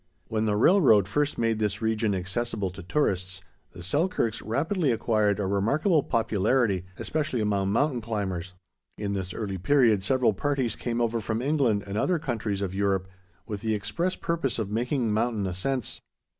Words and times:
When 0.29 0.45
the 0.45 0.55
railroad 0.55 1.07
first 1.07 1.37
made 1.37 1.59
this 1.59 1.79
region 1.79 2.15
accessible 2.15 2.71
to 2.71 2.81
tourists, 2.81 3.39
the 3.73 3.83
Selkirks 3.83 4.41
rapidly 4.41 4.91
acquired 4.91 5.39
a 5.39 5.45
remarkable 5.45 6.01
popularity, 6.01 6.85
especially 6.97 7.39
among 7.39 7.71
mountain 7.71 8.01
climbers. 8.01 8.53
In 8.97 9.13
this 9.13 9.31
early 9.31 9.59
period 9.59 10.01
several 10.01 10.33
parties 10.33 10.75
came 10.75 10.99
over 11.01 11.21
from 11.21 11.39
England 11.39 11.83
and 11.85 11.99
other 11.99 12.17
countries 12.17 12.63
of 12.63 12.73
Europe 12.73 13.09
with 13.45 13.61
the 13.61 13.75
express 13.75 14.15
purpose 14.15 14.57
of 14.57 14.71
making 14.71 15.11
mountain 15.13 15.45
ascents. 15.45 16.01